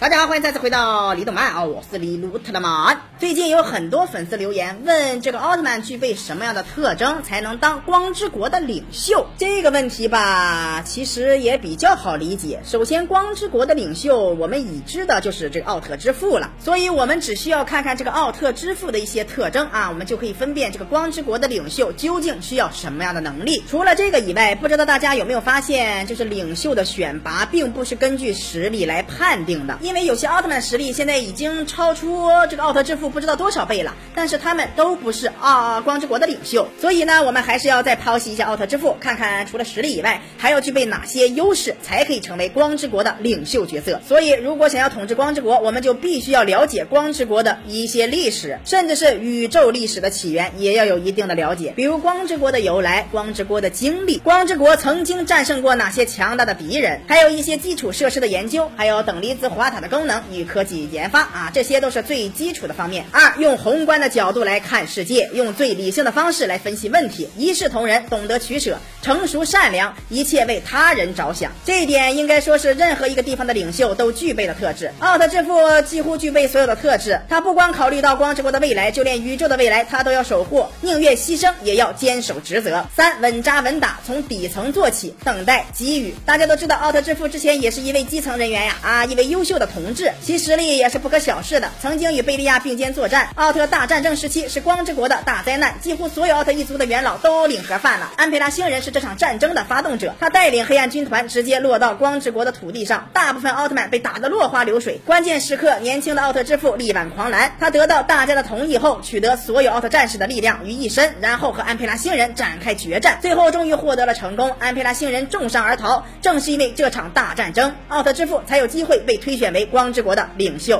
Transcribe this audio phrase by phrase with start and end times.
[0.00, 3.02] 大家好，欢迎再次回到李动漫啊，我是李鲁特的曼。
[3.18, 9.26] 最近有很多粉丝留言问，这个奥特曼具备什么样的特征才能当光之国的领袖？
[9.36, 12.62] 这个问题吧，其实也比较好理解。
[12.64, 23.62] 首先，光之国的领袖，我们已知的就是这个奥特之父了，所以我们只需要看看这个奥特之父的一些特征啊，我们就可以分辨这个光之国的领袖究竟需要什么样的能力。
[23.68, 29.76] 除了这个以外，不知道大家有没有发现，就是领袖的选拔并不是根据实力来判定的。
[29.90, 44.00] 因为有些奥特曼实力现在已经超出这个奥特之父不知道多少倍了，但是他们都不是啊光之国的领袖，所以呢，我们还是要再剖析一下奥特之父，看看除了实力以外，还要具备哪些优势才可以成为光之国的领袖角色。
[44.06, 51.72] 所以，如果想要统治光之国，我们就必须要了解光之国的一些历史，甚至是宇宙历史的起源，也要有一定的了解。
[51.74, 59.79] 比如光之国的由来、光之国的经历、光之国曾经战胜过哪些强大的敌人，还有一些基础设施的研究，还有等离子火塔。
[59.80, 63.06] 的功能与科技研发啊，这些都是最基础的方面。
[63.10, 71.50] 二，用宏观的角度来看世界，用最理性的方式来分析问题，一视同仁，懂得取舍，成熟善良，一切为他人着想。
[71.64, 74.92] 这一点应该说是任何一个地方的领袖都具备的特质。
[74.98, 82.84] 奥特之父几乎具备所有的特质，他不光考虑到光之国的未来，就连宇宙的未来他都要守护，宁愿牺牲也要坚守职责。
[82.94, 86.14] 三，稳扎稳打，从底层做起，等待机遇。
[86.26, 89.69] 大家都知道，奥特之父之前也是一位基层人员呀，啊，一位优秀的。
[89.70, 91.70] 同志，其实力也是不可小视的。
[91.80, 98.10] 曾经与贝利亚并肩作战，奥特大战争时期是光之国的大灾难，几乎所有奥特一族的元老都领盒饭了。
[98.16, 105.00] 安培拉星人是这场战争的发动者，他带领黑暗军团直接落到光之国的土地上，大部分奥特曼被打得落花流水。
[105.06, 114.52] 关键时刻，年轻的奥特之父力挽狂澜，他得到大家的同意后，取得所有奥特战士的力量于一身，然后和安培拉星人展开决战，最后终于获得了成功。
[114.58, 119.59] 安培拉星人重伤而逃，正是因为这场大战争，奥特之父才有机会被推选为。
[119.66, 120.76] 光之国的领袖。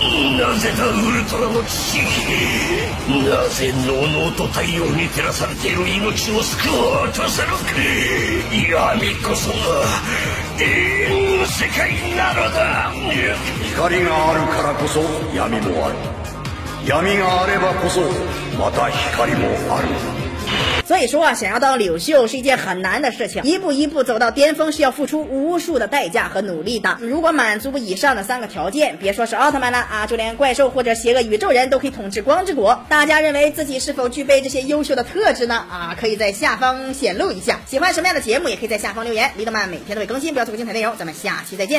[0.00, 2.06] なぜだウルトラの奇跡
[3.28, 7.54] なぜのうのうと太陽に照らされている命を救おうとするか。
[8.50, 9.56] 闇こそが
[10.58, 10.64] 永
[11.34, 12.92] 遠の世界なのだ。
[13.68, 15.00] 光があるからこそ
[15.34, 15.94] 闇もある。
[16.86, 18.00] 闇があればこそ
[18.58, 19.88] また光もある。
[19.88, 20.19] のだ
[20.90, 26.98] 所以说啊，想要当领袖是一件很难的事情，一步一步走到巅峰是要付出无数的代价和努力的。
[27.00, 32.84] 如果满足以上的三个条件，别说是奥特曼了啊，就连怪兽或者邪恶宇宙人都可以统治光之国。
[32.88, 35.64] 大家认为自己是否具备这些优秀的特质呢？
[35.70, 37.60] 啊，可以在下方显露一下。
[37.68, 39.30] 喜欢什么样的节目，也可以在下方留言。
[39.36, 40.96] 李德曼每天都会更新，不要错过精彩内容。
[40.96, 41.78] 咱们下期再见。